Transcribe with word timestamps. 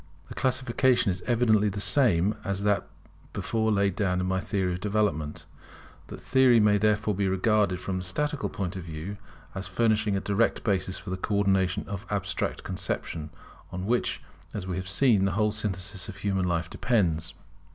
The 0.29 0.33
classification 0.33 1.11
is 1.11 1.21
evidently 1.27 1.69
the 1.69 1.79
same 1.79 2.33
as 2.43 2.63
that 2.63 2.87
before 3.33 3.71
laid 3.71 3.95
down 3.95 4.19
in 4.19 4.25
my 4.25 4.39
theory 4.39 4.73
of 4.73 4.79
development. 4.79 5.45
That 6.07 6.19
theory 6.19 6.57
therefore 6.79 7.13
may 7.13 7.17
be 7.19 7.27
regarded, 7.27 7.79
from 7.79 7.99
the 7.99 8.03
statical 8.03 8.49
point 8.49 8.75
of 8.75 8.81
view, 8.83 9.17
as 9.53 9.67
furnishing 9.67 10.17
a 10.17 10.19
direct 10.19 10.63
basis 10.63 10.97
for 10.97 11.11
the 11.11 11.17
co 11.17 11.35
ordination 11.35 11.87
of 11.87 12.07
Abstract 12.09 12.63
conception, 12.63 13.29
on 13.71 13.85
which, 13.85 14.23
as 14.55 14.65
we 14.65 14.77
have 14.77 14.89
seen, 14.89 15.25
the 15.25 15.33
whole 15.33 15.51
synthesis 15.51 16.09
of 16.09 16.17
human 16.17 16.45
life 16.47 16.67
depends. 16.67 17.35